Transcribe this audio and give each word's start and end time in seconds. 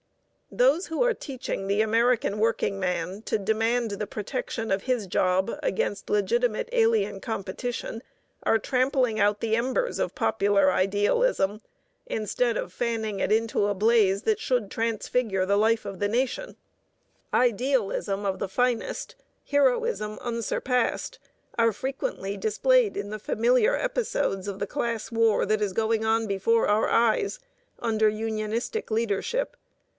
Those 0.53 0.87
who 0.87 1.01
are 1.03 1.13
teaching 1.13 1.67
the 1.67 1.79
American 1.81 2.39
workingman 2.39 3.21
to 3.21 3.37
demand 3.37 3.91
the 3.91 4.07
protection 4.07 4.71
of 4.71 4.81
his 4.83 5.05
job 5.05 5.57
against 5.63 6.09
legitimate 6.09 6.67
alien 6.73 7.21
competition 7.21 8.03
are 8.43 8.57
trampling 8.59 9.19
out 9.19 9.39
the 9.39 9.55
embers 9.55 9.99
of 9.99 10.15
popular 10.15 10.71
idealism, 10.71 11.61
instead 12.07 12.57
of 12.57 12.73
fanning 12.73 13.19
it 13.19 13.31
into 13.31 13.67
a 13.67 13.75
blaze 13.75 14.23
that 14.23 14.39
should 14.39 14.69
transfigure 14.71 15.45
the 15.45 15.55
life 15.55 15.85
of 15.85 15.99
the 15.99 16.09
nation. 16.09 16.57
[Illustration: 17.31 17.31
A 17.31 17.37
FRESH 17.39 17.49
INFUSION 17.49 17.55
OF 17.55 17.57
PIONEER 17.57 17.57
BLOOD] 17.57 17.89
Idealism 17.93 18.25
of 18.25 18.39
the 18.39 18.53
finest, 18.53 19.15
heroism 19.45 20.19
unsurpassed, 20.19 21.19
are 21.59 21.71
frequently 21.71 22.35
displayed 22.35 22.97
in 22.97 23.11
the 23.11 23.19
familiar 23.19 23.77
episodes 23.77 24.47
of 24.47 24.57
the 24.59 24.67
class 24.67 25.11
war 25.11 25.45
that 25.45 25.61
is 25.61 25.71
going 25.73 26.03
on 26.03 26.25
before 26.27 26.67
our 26.67 26.89
eyes, 26.89 27.39
under 27.79 28.09
unionistic 28.09 28.89
leadership. 28.91 29.55